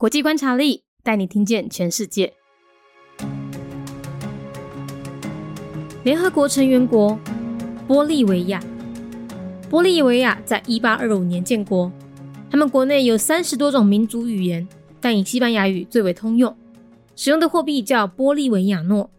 [0.00, 2.32] 国际观察力带你听见全世界。
[6.04, 7.18] 联合国成员国
[7.88, 8.62] 玻利维亚，
[9.68, 11.90] 玻利维亚在一八二五年建国，
[12.48, 14.68] 他们国内有三十多种民族语言，
[15.00, 16.56] 但以西班牙语最为通用。
[17.16, 19.10] 使用的货币叫玻利维亚诺，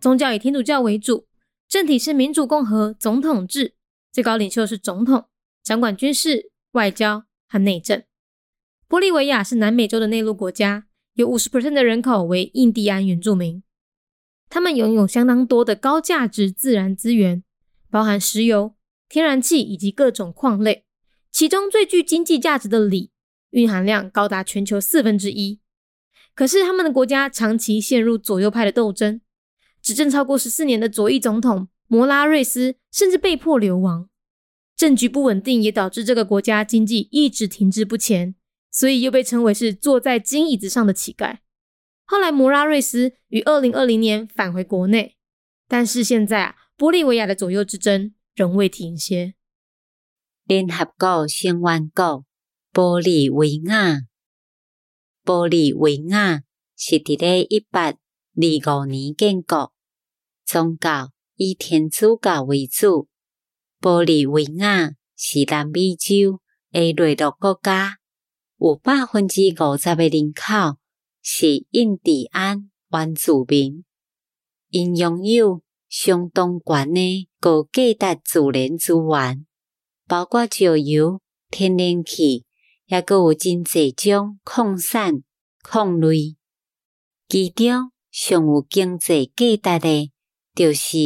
[0.00, 1.26] 宗教以天主教为主，
[1.68, 3.74] 政体是民主共和总统制，
[4.12, 5.26] 最高领袖是总统，
[5.62, 8.02] 掌管军事、外交和内政。
[8.94, 13.60] 玻利维亚是南美洲的内陆国家，有五十 percent 的人口为印第安原住民。
[14.48, 17.42] 他们拥有相当多的高价值自然资源，
[17.90, 18.76] 包含石油、
[19.08, 20.84] 天然气以及各种矿类。
[21.32, 23.10] 其中最具经济价值的锂，
[23.50, 25.58] 蕴含量高达全球四分之一。
[26.32, 29.20] 可是他们的国家长期陷入左右派的斗争，
[29.82, 34.08] 执政超过十四年的左翼总统摩拉瑞斯甚至被迫流亡。
[34.76, 38.36] 政局不稳定也导致这个国家经济一直停滞不前。
[38.74, 41.38] 所以又被称为是坐在金椅子上的乞丐。
[42.04, 45.16] 后来，摩拉瑞斯于二零二零年返回国内，
[45.68, 49.34] 但是现在啊，玻利维亚的左右之争仍未停歇。
[50.44, 52.24] 联合国成员国
[52.72, 54.00] 玻利维亚，
[55.24, 56.42] 玻利维亚
[56.76, 59.72] 是伫咧一八二五年建国，
[60.44, 63.08] 宗教以天主教为主。
[63.80, 66.40] 玻利维亚是南美洲
[66.72, 67.98] 的内陆国家。
[68.58, 70.78] 有百分之五十的人口
[71.22, 73.84] 是印第安原住民，
[74.70, 79.44] 因拥有相当悬的高价值自然资源，
[80.06, 82.44] 包括石油、天然气，
[82.86, 85.22] 也阁有真济种矿产、
[85.62, 86.36] 矿类。
[87.28, 90.12] 其中上有经济价值的，
[90.54, 90.98] 就是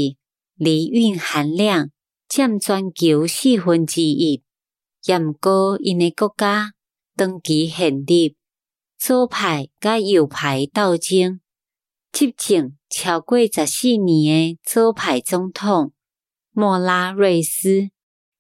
[0.57, 1.91] 锂蕴含量
[2.29, 4.43] 占全球四分之一，
[5.05, 6.75] 也毋过因的国家。
[7.19, 8.07] 长期陷入
[8.97, 11.41] 左派甲右派斗争，
[12.13, 15.93] 执政超过十四年的左派总统
[16.53, 17.91] 莫拉瑞斯，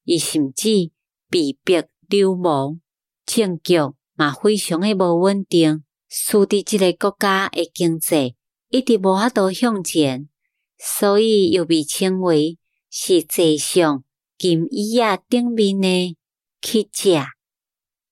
[0.04, 0.92] 伊甚至
[1.28, 2.80] 被逼流亡，
[3.26, 3.74] 政局
[4.14, 8.36] 嘛非常的无稳定，使得即个国家的经济
[8.70, 10.28] 一直无法度向前，
[10.78, 14.04] 所以又被称为是地上
[14.38, 16.16] 金椅啊顶面的
[16.60, 17.37] 乞丐。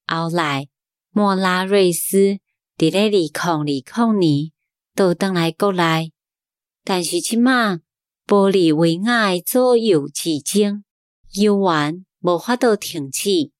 [0.07, 0.67] 后来，
[1.11, 2.39] 莫拉瑞斯
[2.77, 4.51] 伫咧二零二零年
[4.93, 6.11] 倒转来国内，
[6.83, 7.79] 但是即马
[8.25, 10.83] 玻利维亚的左右之争
[11.33, 13.51] 犹原无法度停止。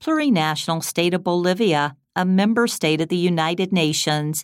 [0.00, 4.42] Plurinational State of Bolivia, a member state of the United Nations,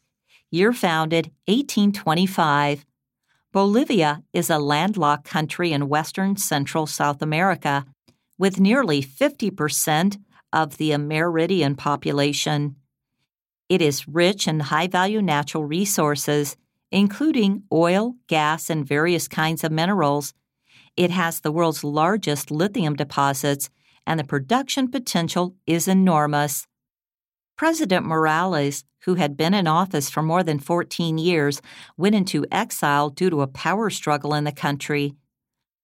[0.51, 2.85] year founded 1825.
[3.53, 7.85] Bolivia is a landlocked country in western central South America,
[8.39, 10.19] with nearly 50%
[10.56, 12.78] of the Amerindian population.
[13.68, 16.56] It is rich in high value natural resources,
[16.92, 20.34] including oil, gas, and various kinds of minerals.
[20.96, 23.70] It has the world's largest lithium deposits,
[24.08, 26.68] and the production potential is enormous.
[27.58, 31.62] President Morales, who had been in office for more than 14 years,
[31.98, 35.16] went into exile due to a power struggle in the country.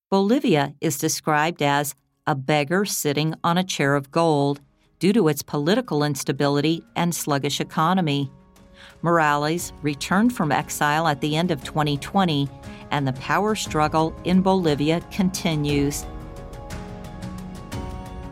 [0.09, 1.95] Bolivia is described as
[2.26, 4.60] a beggar sitting on a chair of gold,
[4.98, 8.30] due to its political instability and sluggish economy.
[9.02, 12.48] Morales returned from exile at the end of 2020,
[12.91, 16.04] and the power struggle in Bolivia continues.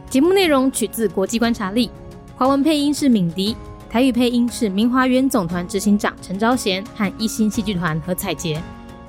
[0.09, 1.91] 节目内容取自国际观察力，
[2.37, 3.57] 华文配音是敏迪，
[3.91, 8.63] 台语配音是明华园总团执行长陈昭贤和一星戏剧团何彩杰，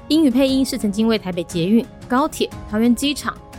[0.07, 3.37] 英语配音是曾经为台北捷运、高铁、桃园机场。